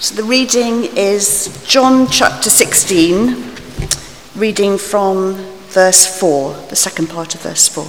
[0.00, 3.50] So the reading is John chapter 16,
[4.36, 5.34] reading from
[5.70, 7.84] verse 4, the second part of verse 4.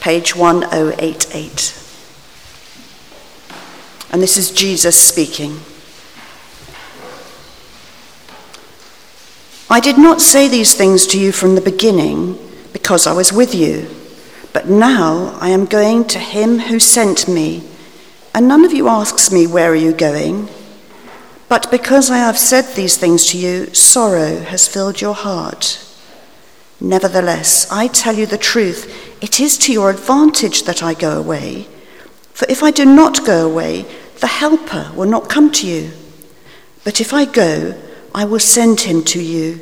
[0.00, 1.76] Page 1088.
[4.12, 5.58] And this is Jesus speaking.
[9.68, 12.38] I did not say these things to you from the beginning
[12.72, 13.90] because I was with you,
[14.52, 17.64] but now I am going to him who sent me
[18.34, 20.48] and none of you asks me, Where are you going?
[21.48, 25.80] But because I have said these things to you, sorrow has filled your heart.
[26.80, 31.68] Nevertheless, I tell you the truth, it is to your advantage that I go away.
[32.32, 33.86] For if I do not go away,
[34.18, 35.92] the Helper will not come to you.
[36.82, 37.80] But if I go,
[38.12, 39.60] I will send him to you.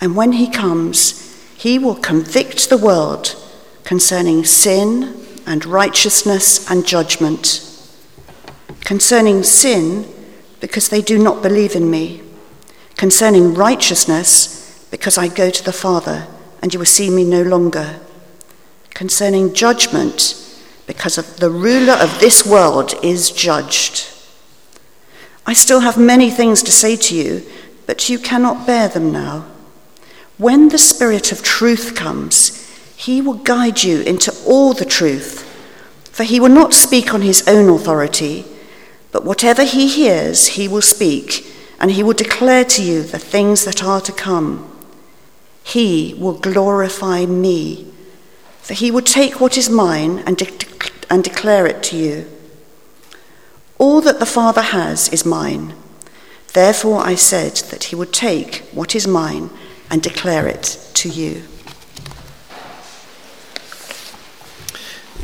[0.00, 1.22] And when he comes,
[1.56, 3.36] he will convict the world
[3.84, 7.65] concerning sin and righteousness and judgment.
[8.86, 10.06] Concerning sin,
[10.60, 12.22] because they do not believe in me.
[12.96, 16.28] Concerning righteousness, because I go to the Father,
[16.62, 17.98] and you will see me no longer.
[18.90, 20.36] Concerning judgment,
[20.86, 24.08] because of the ruler of this world is judged.
[25.44, 27.44] I still have many things to say to you,
[27.86, 29.46] but you cannot bear them now.
[30.38, 35.42] When the Spirit of truth comes, he will guide you into all the truth,
[36.12, 38.44] for he will not speak on his own authority
[39.16, 41.46] but whatever he hears, he will speak,
[41.80, 44.70] and he will declare to you the things that are to come.
[45.64, 47.90] He will glorify me,
[48.60, 50.68] for he will take what is mine and, de-
[51.08, 52.30] and declare it to you.
[53.78, 55.72] All that the Father has is mine.
[56.52, 59.48] Therefore, I said that he would take what is mine
[59.90, 61.42] and declare it to you.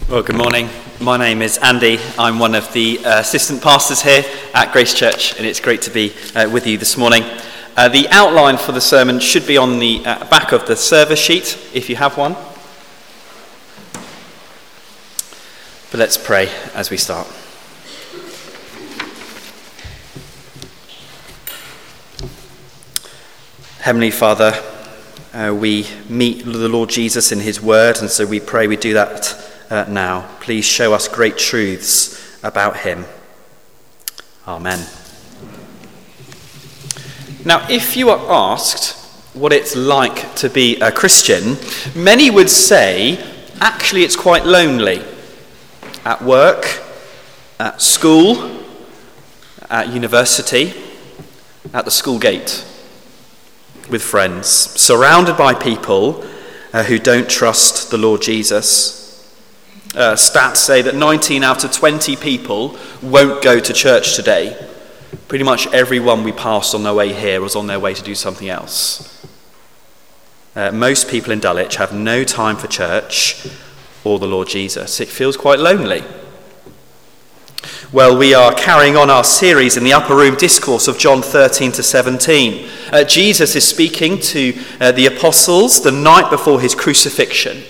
[0.08, 0.68] Well, good morning.
[1.00, 1.98] My name is Andy.
[2.18, 5.90] I'm one of the uh, assistant pastors here at Grace Church, and it's great to
[5.90, 7.22] be uh, with you this morning.
[7.76, 11.18] Uh, the outline for the sermon should be on the uh, back of the service
[11.18, 12.34] sheet, if you have one.
[15.90, 17.26] But let's pray as we start.
[23.78, 24.52] Heavenly Father,
[25.32, 28.92] uh, we meet the Lord Jesus in his word, and so we pray we do
[28.92, 30.28] that uh, now.
[30.40, 33.06] Please show us great truths about him.
[34.46, 34.86] Amen.
[37.44, 38.98] Now, if you are asked
[39.34, 41.56] what it's like to be a Christian,
[41.96, 43.18] many would say
[43.60, 45.02] actually it's quite lonely.
[46.04, 46.82] At work,
[47.58, 48.60] at school,
[49.70, 50.74] at university,
[51.72, 52.66] at the school gate,
[53.88, 56.24] with friends, surrounded by people
[56.74, 59.01] uh, who don't trust the Lord Jesus
[59.94, 64.68] uh, stats say that 19 out of 20 people won't go to church today.
[65.28, 68.14] Pretty much everyone we passed on their way here was on their way to do
[68.14, 69.26] something else.
[70.56, 73.46] Uh, most people in Dulwich have no time for church
[74.04, 75.00] or the Lord Jesus.
[75.00, 76.02] It feels quite lonely.
[77.92, 81.72] Well, we are carrying on our series in the upper room discourse of John 13
[81.72, 82.68] to 17.
[82.90, 87.62] Uh, Jesus is speaking to uh, the apostles the night before his crucifixion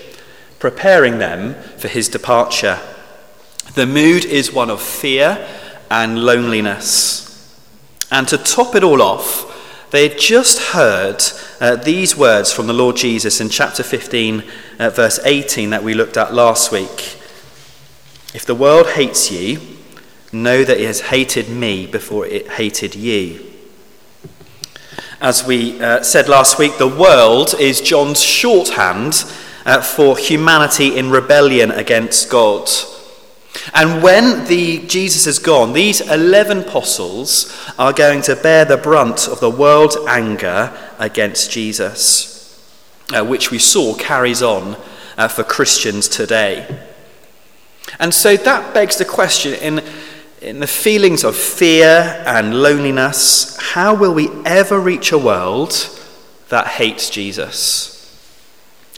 [0.63, 2.79] preparing them for his departure.
[3.75, 5.45] The mood is one of fear
[5.91, 7.53] and loneliness.
[8.13, 11.21] And to top it all off, they had just heard
[11.61, 14.45] uh, these words from the Lord Jesus in chapter 15,
[14.79, 17.19] uh, verse 18, that we looked at last week.
[18.33, 19.59] If the world hates you,
[20.31, 23.51] know that it has hated me before it hated you.
[25.21, 29.25] As we uh, said last week, the world is John's shorthand
[29.65, 32.69] uh, for humanity in rebellion against God.
[33.75, 39.29] And when the, Jesus is gone, these 11 apostles are going to bear the brunt
[39.29, 42.73] of the world's anger against Jesus,
[43.13, 44.77] uh, which we saw carries on
[45.17, 46.87] uh, for Christians today.
[47.99, 49.85] And so that begs the question in,
[50.41, 55.89] in the feelings of fear and loneliness, how will we ever reach a world
[56.49, 57.92] that hates Jesus?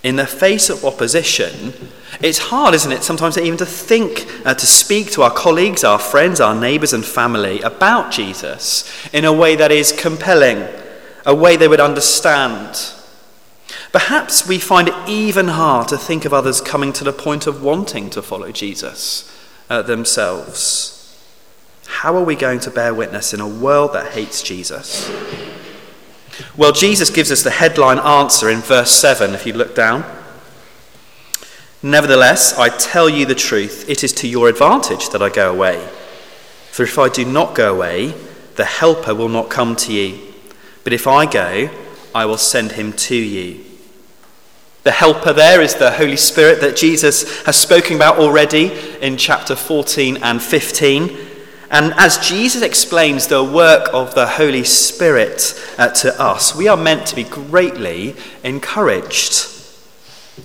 [0.04, 1.72] In the face of opposition,
[2.20, 5.98] it's hard, isn't it, sometimes even to think, uh, to speak to our colleagues, our
[5.98, 10.68] friends, our neighbours, and family about Jesus in a way that is compelling,
[11.24, 12.92] a way they would understand.
[13.92, 17.62] Perhaps we find it even hard to think of others coming to the point of
[17.62, 19.30] wanting to follow Jesus
[19.70, 20.90] uh, themselves.
[21.86, 25.10] How are we going to bear witness in a world that hates Jesus?
[26.56, 30.04] Well, Jesus gives us the headline answer in verse 7, if you look down.
[31.82, 35.86] Nevertheless, I tell you the truth, it is to your advantage that I go away.
[36.70, 38.14] For if I do not go away,
[38.56, 40.18] the Helper will not come to you.
[40.82, 41.70] But if I go,
[42.14, 43.64] I will send him to you.
[44.84, 49.56] The Helper there is the Holy Spirit that Jesus has spoken about already in chapter
[49.56, 51.23] 14 and 15.
[51.74, 56.76] And as Jesus explains the work of the Holy Spirit uh, to us, we are
[56.76, 59.48] meant to be greatly encouraged.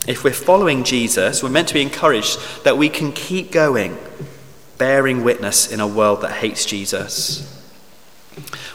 [0.07, 3.95] If we're following Jesus, we're meant to be encouraged that we can keep going
[4.79, 7.45] bearing witness in a world that hates Jesus.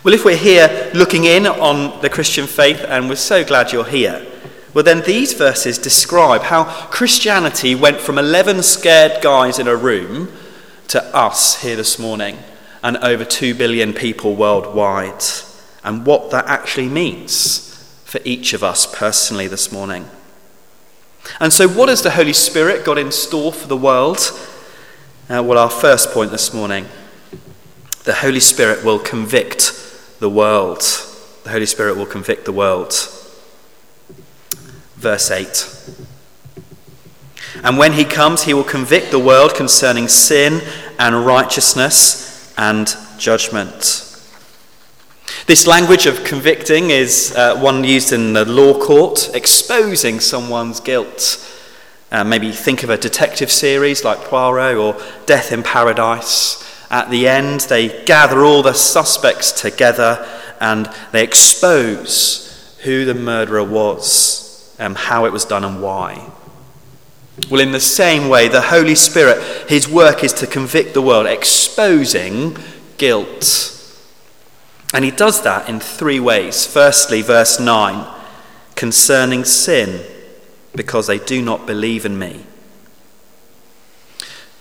[0.04, 3.84] Well, if we're here looking in on the Christian faith, and we're so glad you're
[3.84, 4.24] here,
[4.72, 10.28] well, then these verses describe how Christianity went from 11 scared guys in a room
[10.88, 12.38] to us here this morning
[12.82, 15.22] and over 2 billion people worldwide,
[15.82, 17.70] and what that actually means
[18.04, 20.08] for each of us personally this morning.
[21.40, 24.18] And so, what has the Holy Spirit got in store for the world?
[25.30, 26.86] Uh, well, our first point this morning
[28.04, 29.72] the Holy Spirit will convict
[30.20, 30.82] the world.
[31.44, 32.92] The Holy Spirit will convict the world.
[34.96, 36.06] Verse 8.
[37.62, 40.60] And when he comes, he will convict the world concerning sin
[40.98, 44.00] and righteousness and judgment.
[45.46, 51.50] This language of convicting is uh, one used in the law court, exposing someone's guilt
[52.14, 54.96] uh, maybe think of a detective series like Poirot or
[55.26, 56.62] Death in Paradise.
[56.88, 60.24] At the end, they gather all the suspects together
[60.60, 66.30] and they expose who the murderer was, and how it was done, and why.
[67.50, 71.26] Well, in the same way, the Holy Spirit, his work is to convict the world,
[71.26, 72.56] exposing
[72.96, 73.70] guilt.
[74.92, 76.64] And he does that in three ways.
[76.64, 78.06] Firstly, verse 9,
[78.76, 80.04] concerning sin
[80.76, 82.44] because they do not believe in me.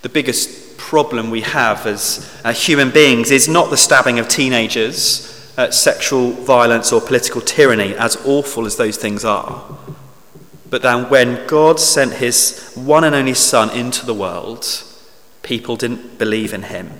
[0.01, 5.53] The biggest problem we have as uh, human beings is not the stabbing of teenagers,
[5.57, 9.63] uh, sexual violence, or political tyranny, as awful as those things are.
[10.73, 14.65] But then when God sent his one and only Son into the world,
[15.43, 16.93] people didn't believe in him.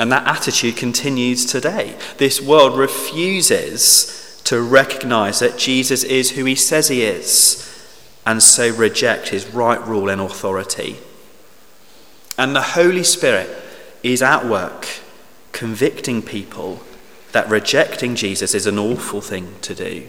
[0.00, 1.98] And that attitude continues today.
[2.16, 7.68] This world refuses to recognize that Jesus is who he says he is,
[8.24, 10.96] and so reject his right rule and authority.
[12.38, 13.50] And the Holy Spirit
[14.02, 14.88] is at work
[15.52, 16.80] convicting people
[17.32, 20.08] that rejecting Jesus is an awful thing to do.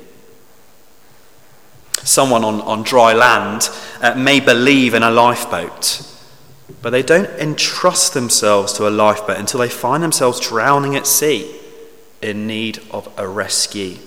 [2.04, 3.70] Someone on, on dry land
[4.02, 6.06] uh, may believe in a lifeboat,
[6.82, 11.60] but they don't entrust themselves to a lifeboat until they find themselves drowning at sea
[12.22, 13.98] in need of a rescue.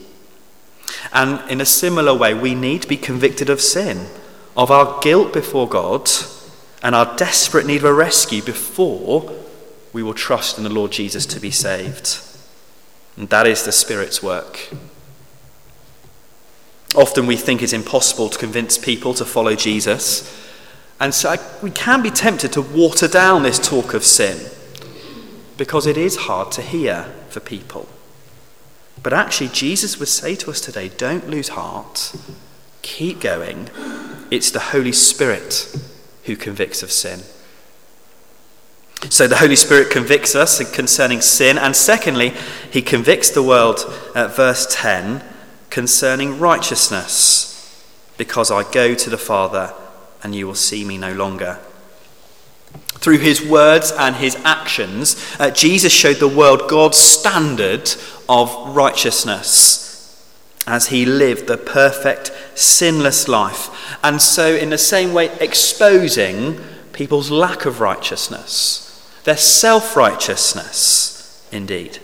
[1.13, 4.07] And in a similar way, we need to be convicted of sin,
[4.57, 6.11] of our guilt before God,
[6.83, 9.33] and our desperate need of a rescue before
[9.93, 12.19] we will trust in the Lord Jesus to be saved.
[13.17, 14.71] And that is the Spirit's work.
[16.95, 20.39] Often we think it's impossible to convince people to follow Jesus.
[21.01, 24.51] And so we can be tempted to water down this talk of sin
[25.57, 27.89] because it is hard to hear for people.
[29.03, 32.15] But actually, Jesus would say to us today don't lose heart,
[32.83, 33.69] keep going.
[34.31, 35.75] It's the Holy Spirit
[36.25, 37.21] who convicts of sin.
[39.11, 42.33] So the Holy Spirit convicts us concerning sin, and secondly,
[42.71, 43.81] he convicts the world
[44.15, 45.25] at verse 10
[45.73, 47.83] concerning righteousness,
[48.19, 49.73] because I go to the Father
[50.23, 51.59] and you will see me no longer.
[52.99, 57.91] Through his words and his actions, uh, Jesus showed the world God's standard
[58.29, 59.83] of righteousness
[60.67, 63.97] as he lived the perfect, sinless life.
[64.05, 66.61] And so, in the same way, exposing
[66.93, 71.99] people's lack of righteousness, their self righteousness, indeed.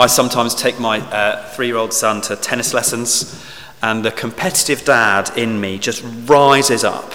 [0.00, 3.44] I sometimes take my uh, three year old son to tennis lessons,
[3.82, 7.12] and the competitive dad in me just rises up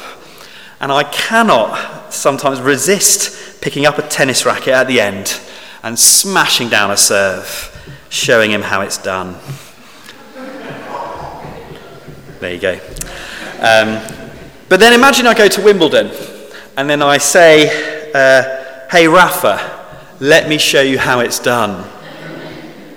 [0.80, 5.40] and I cannot sometimes resist picking up a tennis racket at the end
[5.84, 7.72] and smashing down a serve,
[8.10, 9.36] showing him how it's done.
[12.40, 12.74] There you go.
[13.60, 14.00] Um,
[14.70, 16.12] but then imagine I go to Wimbledon
[16.78, 19.88] and then I say, uh, Hey, Rafa,
[20.20, 21.90] let me show you how it's done.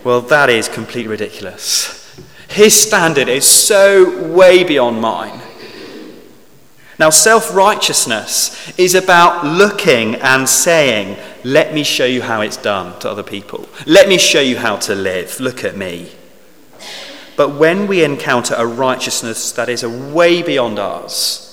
[0.04, 2.16] Well, that is completely ridiculous.
[2.48, 5.40] His standard is so way beyond mine.
[6.98, 12.98] Now, self righteousness is about looking and saying, Let me show you how it's done
[13.00, 13.68] to other people.
[13.86, 15.38] Let me show you how to live.
[15.38, 16.10] Look at me.
[17.36, 21.44] But when we encounter a righteousness that is way beyond ours,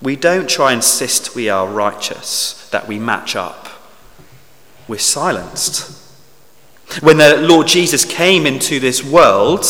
[0.00, 3.68] we don't try and insist we are righteous, that we match up.
[4.86, 6.01] we're silenced.
[7.00, 9.64] When the Lord Jesus came into this world,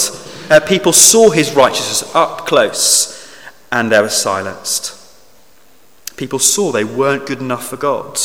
[0.50, 3.32] uh, people saw his righteousness up close
[3.70, 4.98] and they were silenced.
[6.16, 8.18] People saw they weren't good enough for God.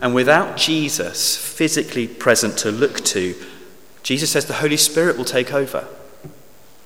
[0.00, 3.34] And without Jesus physically present to look to,
[4.02, 5.86] Jesus says the Holy Spirit will take over,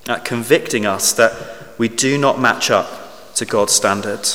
[0.09, 4.27] uh, convicting us that we do not match up to God's standard.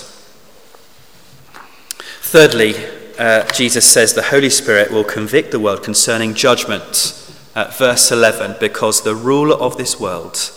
[2.22, 2.75] Thirdly,
[3.20, 7.16] uh, Jesus says the Holy Spirit will convict the world concerning judgment.
[7.54, 10.52] Uh, verse 11, because the ruler of this world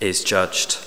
[0.00, 0.78] is judged.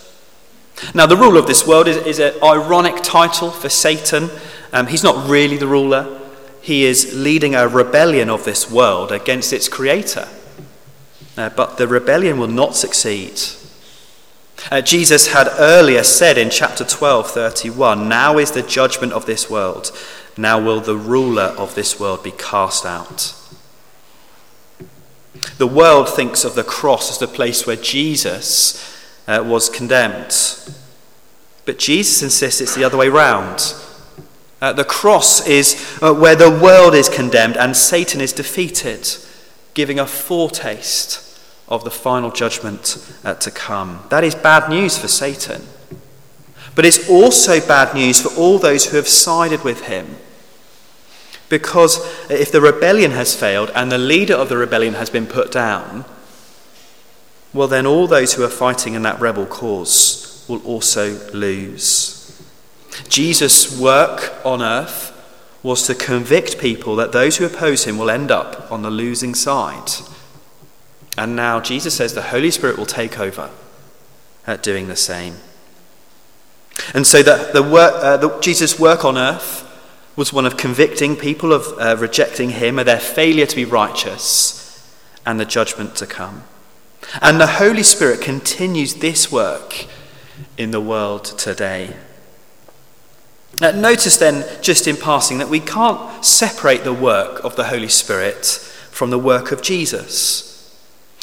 [0.93, 4.29] Now, the ruler of this world is, is an ironic title for Satan.
[4.71, 6.21] Um, he's not really the ruler,
[6.61, 10.29] he is leading a rebellion of this world against its creator.
[11.35, 13.41] Uh, but the rebellion will not succeed.
[14.71, 19.49] Uh, Jesus had earlier said in chapter 12, 31, Now is the judgment of this
[19.49, 19.91] world.
[20.37, 23.35] Now will the ruler of this world be cast out.
[25.57, 28.93] The world thinks of the cross as the place where Jesus
[29.27, 30.35] uh, was condemned.
[31.65, 33.73] But Jesus insists it's the other way round.
[34.61, 39.17] Uh, the cross is uh, where the world is condemned and Satan is defeated,
[39.73, 41.19] giving a foretaste
[41.67, 44.03] of the final judgment uh, to come.
[44.09, 45.63] That is bad news for Satan.
[46.75, 50.17] But it's also bad news for all those who have sided with him.
[51.49, 51.99] Because
[52.31, 56.05] if the rebellion has failed and the leader of the rebellion has been put down,
[57.53, 62.41] well, then all those who are fighting in that rebel cause will also lose.
[63.07, 65.11] Jesus' work on earth
[65.61, 69.35] was to convict people that those who oppose him will end up on the losing
[69.35, 69.91] side.
[71.17, 73.51] And now Jesus says the Holy Spirit will take over
[74.47, 75.35] at doing the same.
[76.93, 79.69] And so the, the work, uh, the, Jesus' work on earth
[80.15, 84.59] was one of convicting people of uh, rejecting him, of their failure to be righteous,
[85.25, 86.43] and the judgment to come.
[87.21, 89.87] And the Holy Spirit continues this work
[90.57, 91.95] in the world today.
[93.61, 97.87] Uh, notice then, just in passing, that we can't separate the work of the Holy
[97.87, 98.45] Spirit
[98.91, 100.52] from the work of Jesus.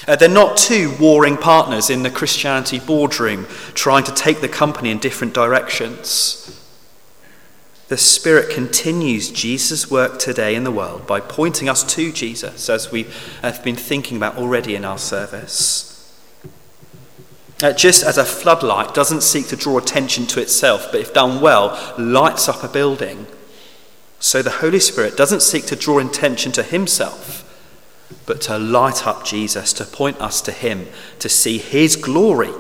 [0.07, 4.91] Uh, they're not two warring partners in the Christianity boardroom trying to take the company
[4.91, 6.57] in different directions.
[7.89, 12.93] The Spirit continues Jesus' work today in the world by pointing us to Jesus, as
[12.93, 13.09] we
[13.43, 15.89] have been thinking about already in our service.
[17.61, 21.41] Uh, just as a floodlight doesn't seek to draw attention to itself, but if done
[21.41, 23.27] well, lights up a building,
[24.21, 27.45] so the Holy Spirit doesn't seek to draw attention to himself,
[28.27, 30.87] but to light up Jesus, to point us to him,
[31.19, 32.51] to see his glory,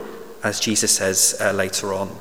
[0.42, 2.16] as Jesus says uh, later on.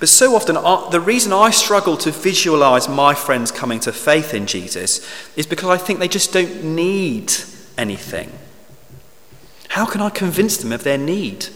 [0.00, 4.34] But so often, uh, the reason I struggle to visualize my friends coming to faith
[4.34, 5.06] in Jesus
[5.36, 7.32] is because I think they just don't need
[7.76, 8.32] anything.
[9.70, 11.48] How can I convince them of their need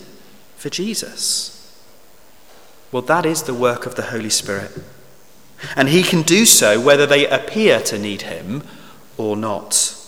[0.56, 1.58] for Jesus?
[2.90, 4.70] Well, that is the work of the Holy Spirit.
[5.76, 8.62] And He can do so whether they appear to need Him
[9.16, 9.98] or not.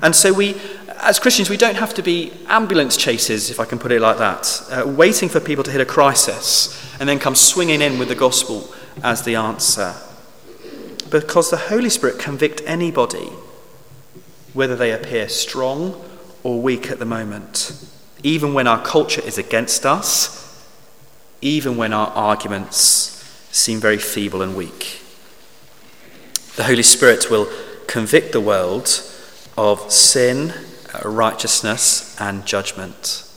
[0.00, 0.56] And so, we,
[0.98, 4.18] as Christians, we don't have to be ambulance chasers, if I can put it like
[4.18, 8.08] that, uh, waiting for people to hit a crisis and then come swinging in with
[8.08, 8.72] the gospel
[9.02, 9.94] as the answer.
[11.10, 13.28] Because the Holy Spirit can convict anybody,
[14.54, 16.02] whether they appear strong
[16.42, 17.72] or weak at the moment,
[18.22, 20.66] even when our culture is against us,
[21.40, 22.76] even when our arguments
[23.50, 25.02] seem very feeble and weak.
[26.56, 27.48] The Holy Spirit will
[27.86, 29.02] convict the world
[29.56, 30.52] of sin,
[30.94, 33.28] uh, righteousness, and judgment.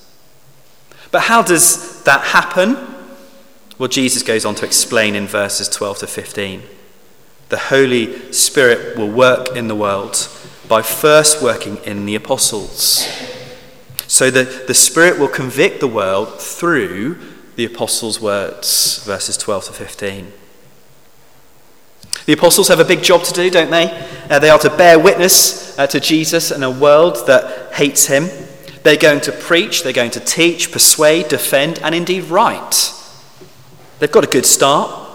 [1.11, 2.77] But how does that happen?
[3.77, 6.63] Well, Jesus goes on to explain in verses 12 to 15.
[7.49, 10.29] The Holy Spirit will work in the world
[10.67, 13.07] by first working in the apostles.
[14.07, 17.17] So that the Spirit will convict the world through
[17.55, 20.33] the apostles' words, verses 12 to 15.
[22.25, 23.91] The apostles have a big job to do, don't they?
[24.29, 28.29] Uh, they are to bear witness uh, to Jesus in a world that hates him.
[28.83, 32.93] They're going to preach, they're going to teach, persuade, defend, and indeed write.
[33.99, 35.05] They've got a good start.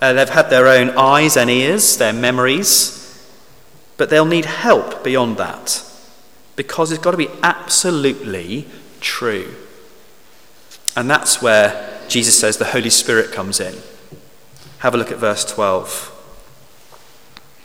[0.00, 2.98] Uh, they've had their own eyes and ears, their memories,
[3.96, 5.84] but they'll need help beyond that
[6.56, 8.66] because it's got to be absolutely
[9.00, 9.54] true.
[10.96, 13.76] And that's where Jesus says the Holy Spirit comes in.
[14.78, 16.11] Have a look at verse 12.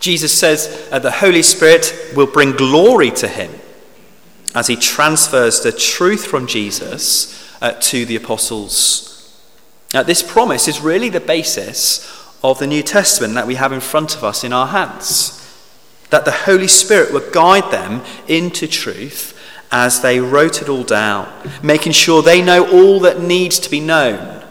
[0.00, 3.50] Jesus says uh, the Holy Spirit will bring glory to him
[4.54, 9.06] as he transfers the truth from Jesus uh, to the apostles.
[9.92, 12.06] Now, this promise is really the basis
[12.42, 15.36] of the New Testament that we have in front of us in our hands.
[16.10, 19.36] That the Holy Spirit would guide them into truth
[19.70, 23.80] as they wrote it all down, making sure they know all that needs to be
[23.80, 24.44] known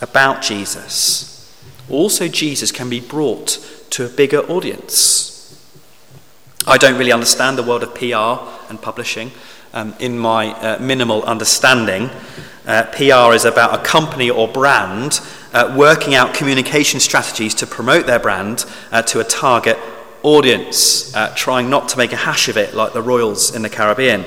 [0.00, 1.54] about Jesus.
[1.90, 3.58] Also, Jesus can be brought
[3.90, 5.28] to a bigger audience.
[6.66, 9.30] I don't really understand the world of PR and publishing.
[9.72, 12.10] Um, in my uh, minimal understanding,
[12.66, 15.20] uh, PR is about a company or brand
[15.52, 19.78] uh, working out communication strategies to promote their brand uh, to a target
[20.22, 23.70] audience, uh, trying not to make a hash of it like the Royals in the
[23.70, 24.24] Caribbean.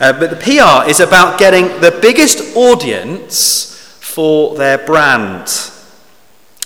[0.00, 5.46] Uh, but the PR is about getting the biggest audience for their brand.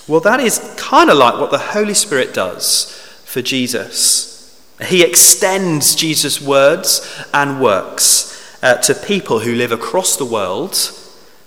[0.09, 2.91] Well, that is kind of like what the Holy Spirit does
[3.25, 4.61] for Jesus.
[4.85, 10.75] He extends Jesus' words and works uh, to people who live across the world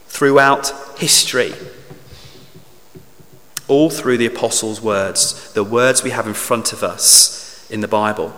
[0.07, 1.53] throughout history.
[3.67, 7.87] All through the apostles' words, the words we have in front of us in the
[7.89, 8.33] Bible.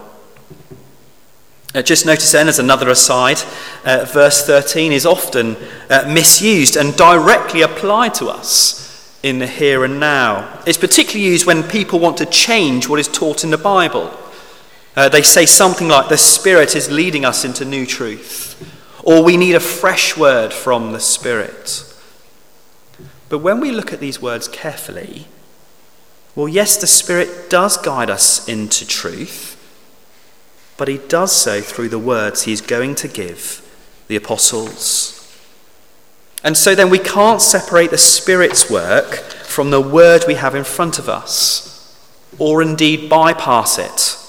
[1.75, 3.39] Uh, just notice then, as another aside,
[3.85, 5.57] uh, verse 13 is often
[5.91, 8.86] uh, misused and directly applied to us
[9.23, 10.61] in the here and now.
[10.65, 14.17] It's particularly used when people want to change what is taught in the Bible.
[14.95, 18.55] Uh, they say something like, The Spirit is leading us into new truth,
[19.03, 21.83] or we need a fresh word from the Spirit.
[23.29, 25.27] But when we look at these words carefully,
[26.35, 29.55] well, yes, the Spirit does guide us into truth,
[30.77, 33.61] but He does so through the words He's going to give
[34.07, 35.16] the apostles.
[36.43, 40.63] And so then we can't separate the Spirit's work from the word we have in
[40.63, 41.97] front of us,
[42.37, 44.23] or indeed bypass it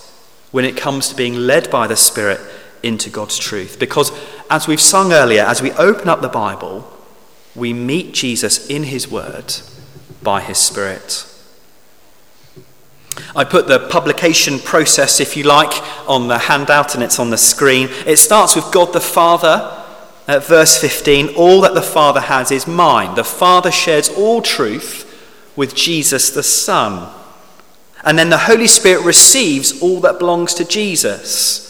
[0.51, 2.41] when it comes to being led by the Spirit
[2.83, 3.79] into God's truth.
[3.79, 4.11] Because
[4.51, 6.91] as we've sung earlier, as we open up the Bible,
[7.55, 9.55] we meet Jesus in his word
[10.23, 11.25] by his Spirit.
[13.35, 17.39] I put the publication process, if you like, on the handout and it's on the
[17.39, 17.89] screen.
[18.07, 19.78] It starts with God the Father.
[20.29, 23.15] At verse 15, all that the Father has is mine.
[23.15, 25.07] The Father shares all truth
[25.57, 27.11] with Jesus the Son.
[28.05, 31.65] And then the Holy Spirit receives all that belongs to Jesus.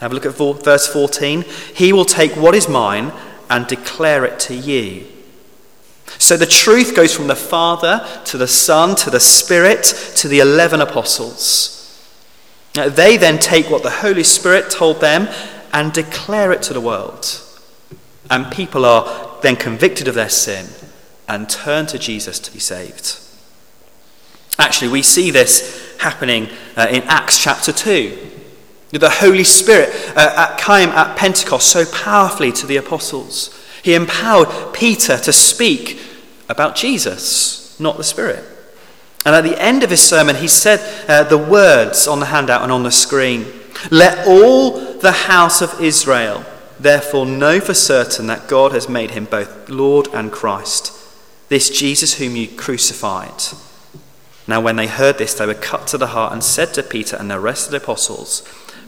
[0.00, 1.44] Have a look at verse 14.
[1.74, 3.12] He will take what is mine
[3.48, 5.06] and declare it to you.
[6.18, 9.84] So the truth goes from the Father to the Son to the Spirit
[10.16, 11.76] to the 11 apostles.
[12.74, 15.28] Now, They then take what the Holy Spirit told them
[15.72, 17.40] and declare it to the world.
[18.30, 20.66] And people are then convicted of their sin
[21.28, 23.18] and turn to Jesus to be saved.
[24.58, 28.28] Actually, we see this happening uh, in Acts chapter 2.
[28.92, 33.56] The Holy Spirit uh, came at Pentecost so powerfully to the apostles.
[33.82, 36.00] He empowered Peter to speak
[36.48, 38.44] about Jesus, not the Spirit.
[39.24, 42.62] And at the end of his sermon, he said uh, the words on the handout
[42.62, 43.46] and on the screen
[43.90, 46.44] Let all the house of Israel
[46.82, 50.92] therefore know for certain that God has made him both Lord and Christ,
[51.48, 53.42] this Jesus whom you crucified.
[54.46, 57.16] Now, when they heard this, they were cut to the heart and said to Peter
[57.16, 58.42] and the rest of the apostles,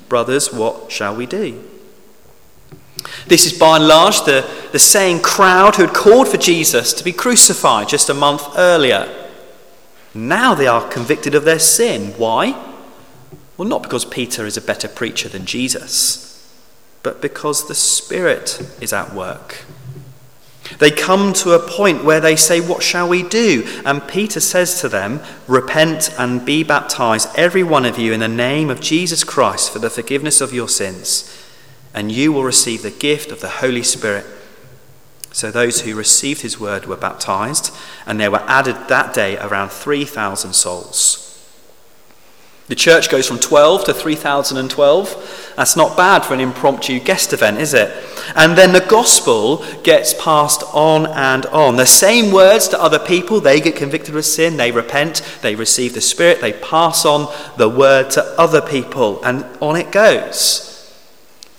[0.09, 1.63] Brothers, what shall we do?
[3.27, 7.05] This is by and large the, the same crowd who had called for Jesus to
[7.05, 9.09] be crucified just a month earlier.
[10.15, 12.13] Now they are convicted of their sin.
[12.17, 12.53] Why?
[13.57, 16.32] Well, not because Peter is a better preacher than Jesus,
[17.03, 19.65] but because the Spirit is at work.
[20.79, 23.67] They come to a point where they say, What shall we do?
[23.85, 28.29] And Peter says to them, Repent and be baptized, every one of you, in the
[28.29, 31.29] name of Jesus Christ for the forgiveness of your sins,
[31.93, 34.25] and you will receive the gift of the Holy Spirit.
[35.33, 37.75] So those who received his word were baptized,
[38.07, 41.32] and there were added that day around 3,000 souls.
[42.69, 45.53] The church goes from 12 to 3012.
[45.57, 47.93] That's not bad for an impromptu guest event, is it?
[48.35, 51.77] And then the gospel gets passed on and on.
[51.77, 55.93] The same words to other people, they get convicted of sin, they repent, they receive
[55.93, 60.69] the Spirit, they pass on the word to other people, and on it goes.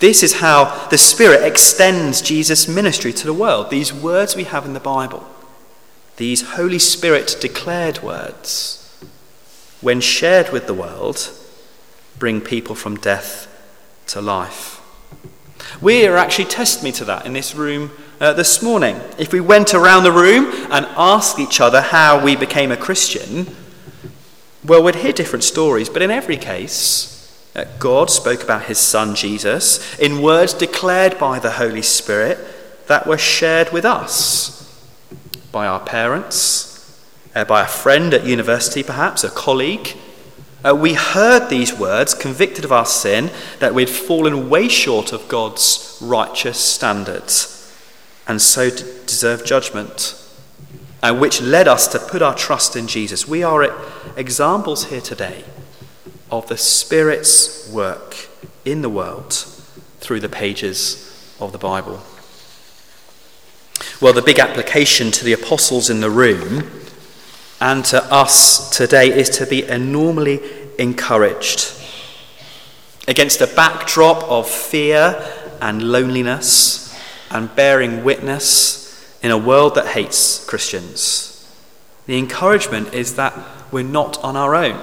[0.00, 4.64] This is how the Spirit extends Jesus' ministry to the world, these words we have
[4.64, 5.24] in the Bible.
[6.16, 8.83] these Holy Spirit declared words,
[9.84, 11.30] when shared with the world,
[12.18, 13.46] bring people from death
[14.06, 14.80] to life.
[15.80, 18.98] We are actually testimony to that in this room uh, this morning.
[19.18, 23.54] If we went around the room and asked each other how we became a Christian,
[24.64, 29.14] well, we'd hear different stories, but in every case, uh, God spoke about his son
[29.14, 32.38] Jesus in words declared by the Holy Spirit
[32.86, 34.60] that were shared with us
[35.52, 36.73] by our parents,
[37.34, 39.96] uh, by a friend at university, perhaps, a colleague.
[40.64, 45.28] Uh, we heard these words, convicted of our sin, that we'd fallen way short of
[45.28, 47.54] God's righteous standards
[48.26, 50.20] and so deserve judgment,
[51.02, 53.28] and which led us to put our trust in Jesus.
[53.28, 53.74] We are
[54.16, 55.44] examples here today
[56.30, 58.28] of the Spirit's work
[58.64, 59.34] in the world
[60.00, 62.02] through the pages of the Bible.
[64.00, 66.83] Well, the big application to the apostles in the room
[67.64, 70.38] and to us today is to be enormously
[70.78, 71.72] encouraged.
[73.08, 75.26] Against a backdrop of fear
[75.62, 76.94] and loneliness,
[77.30, 81.50] and bearing witness in a world that hates Christians.
[82.04, 83.34] The encouragement is that
[83.72, 84.78] we're not on our own.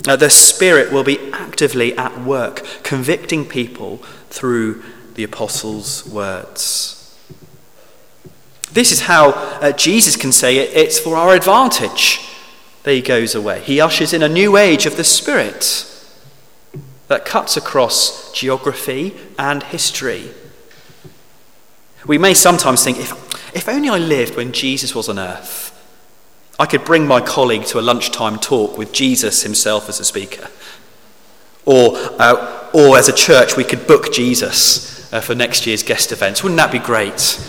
[0.00, 3.96] the Spirit will be actively at work, convicting people
[4.28, 4.82] through
[5.14, 7.01] the apostles' words.
[8.72, 12.20] This is how uh, Jesus can say it, it's for our advantage
[12.82, 13.60] that he goes away.
[13.60, 15.88] He ushers in a new age of the Spirit
[17.08, 20.30] that cuts across geography and history
[22.06, 23.12] we may sometimes think, if,
[23.54, 25.68] if only I lived when Jesus was on earth,
[26.58, 30.48] I could bring my colleague to a lunchtime talk with Jesus himself as a speaker.
[31.64, 36.10] Or, uh, or as a church, we could book Jesus uh, for next year's guest
[36.10, 36.42] events.
[36.42, 37.40] Wouldn't that be great?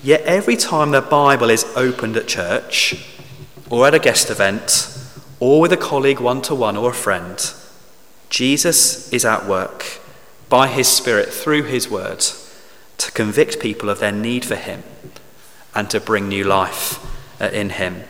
[0.00, 2.94] Yet every time the Bible is opened at church,
[3.68, 4.88] or at a guest event,
[5.40, 7.52] or with a colleague one to one or a friend,
[8.30, 10.00] Jesus is at work
[10.48, 12.24] by his Spirit through his word
[12.98, 14.82] to convict people of their need for him
[15.74, 16.98] and to bring new life
[17.40, 18.04] uh, in him.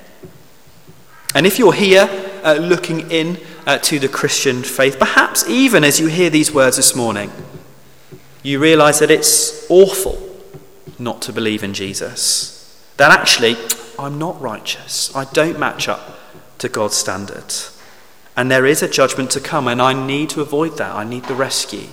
[1.34, 2.08] And if you're here
[2.44, 6.76] uh, looking in uh, to the Christian faith, perhaps even as you hear these words
[6.76, 7.32] this morning,
[8.42, 10.31] you realize that it's awful
[11.02, 12.58] not to believe in Jesus.
[12.96, 13.56] That actually,
[13.98, 15.14] I'm not righteous.
[15.14, 16.18] I don't match up
[16.58, 17.54] to God's standard.
[18.36, 20.94] And there is a judgment to come, and I need to avoid that.
[20.94, 21.88] I need the rescue.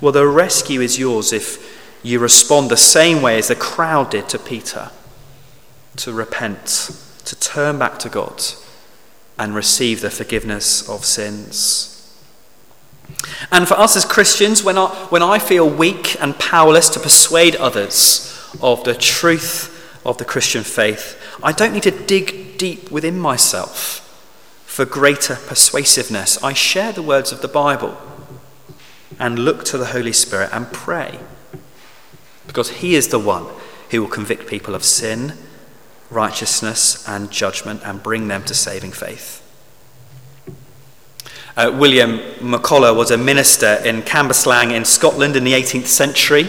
[0.00, 4.28] Well, the rescue is yours if you respond the same way as the crowd did
[4.28, 4.90] to Peter
[5.96, 6.90] to repent,
[7.24, 8.42] to turn back to God,
[9.38, 11.97] and receive the forgiveness of sins.
[13.50, 17.56] And for us as Christians, when I, when I feel weak and powerless to persuade
[17.56, 23.18] others of the truth of the Christian faith, I don't need to dig deep within
[23.18, 24.04] myself
[24.66, 26.42] for greater persuasiveness.
[26.42, 27.96] I share the words of the Bible
[29.18, 31.18] and look to the Holy Spirit and pray.
[32.46, 33.46] Because He is the one
[33.90, 35.34] who will convict people of sin,
[36.10, 39.37] righteousness, and judgment and bring them to saving faith.
[41.58, 46.44] Uh, William McCulloch was a minister in Cambuslang in Scotland in the 18th century.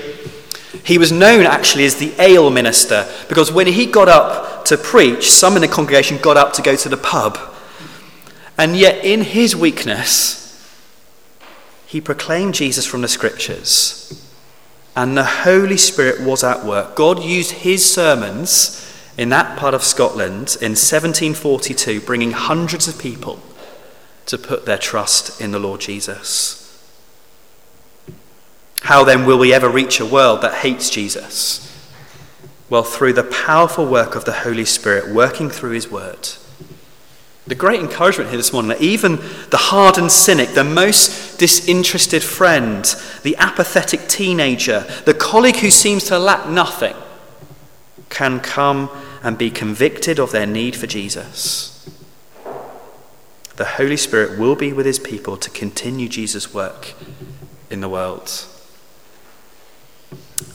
[0.84, 5.32] He was known actually as the ale minister because when he got up to preach,
[5.32, 7.40] some in the congregation got up to go to the pub.
[8.56, 10.80] And yet, in his weakness,
[11.88, 14.30] he proclaimed Jesus from the scriptures,
[14.96, 16.96] and the Holy Spirit was at work.
[16.96, 18.86] God used his sermons
[19.18, 23.42] in that part of Scotland in 1742, bringing hundreds of people
[24.30, 26.56] to put their trust in the Lord Jesus.
[28.82, 31.66] How then will we ever reach a world that hates Jesus?
[32.70, 36.30] Well, through the powerful work of the Holy Spirit working through his word.
[37.48, 39.16] The great encouragement here this morning that even
[39.50, 42.86] the hardened cynic, the most disinterested friend,
[43.24, 46.96] the apathetic teenager, the colleague who seems to lack nothing,
[48.10, 48.92] can come
[49.24, 51.79] and be convicted of their need for Jesus.
[53.60, 56.94] The Holy Spirit will be with his people to continue Jesus' work
[57.70, 58.46] in the world.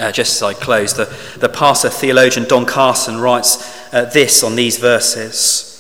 [0.01, 4.57] Uh, just as I close, the, the pastor theologian Don Carson writes uh, this on
[4.57, 5.71] these verses.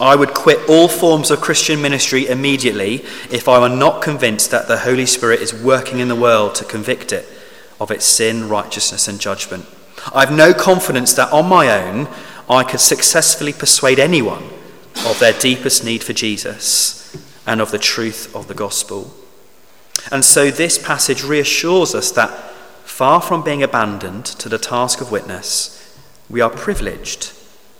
[0.00, 4.66] I would quit all forms of Christian ministry immediately if I were not convinced that
[4.66, 7.24] the Holy Spirit is working in the world to convict it
[7.78, 9.64] of its sin, righteousness, and judgment.
[10.12, 12.08] I have no confidence that on my own
[12.48, 14.42] I could successfully persuade anyone
[15.06, 19.12] of their deepest need for Jesus and of the truth of the gospel.
[20.12, 22.30] And so this passage reassures us that
[22.84, 27.32] far from being abandoned to the task of witness, we are privileged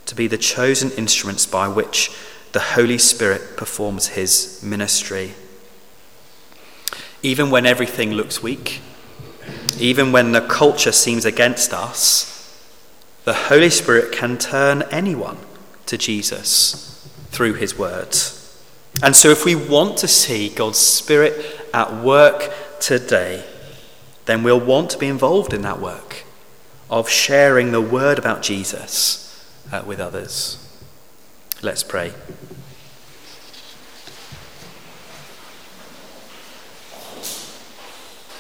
[0.07, 2.11] to be the chosen instruments by which
[2.53, 5.35] the Holy Spirit performs his ministry.
[7.23, 8.81] Even when everything looks weak,
[9.79, 12.27] even when the culture seems against us,
[13.25, 15.37] the Holy Spirit can turn anyone
[15.87, 16.91] to Jesus
[17.31, 18.37] through his words.
[19.03, 23.45] And so, if we want to see God's Spirit at work today,
[24.27, 26.25] then we'll want to be involved in that work
[26.91, 30.57] of sharing the word about Jesus uh, with others.
[31.63, 32.13] Let's pray.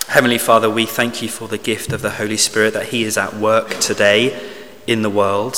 [0.08, 3.16] Heavenly Father, we thank you for the gift of the Holy Spirit that He is
[3.16, 4.50] at work today
[4.88, 5.54] in the world,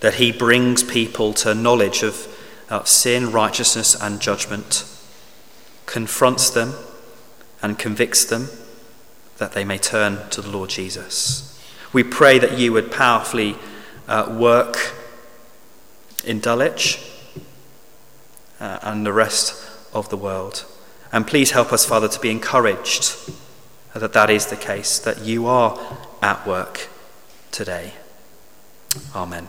[0.00, 2.26] that He brings people to knowledge of,
[2.68, 4.84] of sin, righteousness, and judgment,
[5.86, 6.74] confronts them,
[7.62, 8.48] and convicts them
[9.38, 11.60] that they may turn to the Lord Jesus.
[11.92, 13.56] We pray that you would powerfully
[14.08, 14.94] uh, work
[16.24, 17.00] in Dulwich
[18.60, 20.64] uh, and the rest of the world.
[21.12, 23.30] And please help us, Father, to be encouraged
[23.94, 25.78] that that is the case, that you are
[26.22, 26.88] at work
[27.50, 27.94] today.
[29.14, 29.48] Amen.